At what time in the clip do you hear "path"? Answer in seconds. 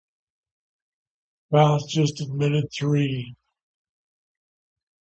1.59-1.87